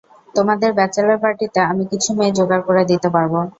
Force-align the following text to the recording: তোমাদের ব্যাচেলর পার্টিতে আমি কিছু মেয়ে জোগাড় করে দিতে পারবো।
তোমাদের 0.35 0.69
ব্যাচেলর 0.77 1.17
পার্টিতে 1.23 1.59
আমি 1.71 1.83
কিছু 1.91 2.09
মেয়ে 2.17 2.35
জোগাড় 2.37 2.63
করে 2.67 2.83
দিতে 2.91 3.07
পারবো। 3.15 3.39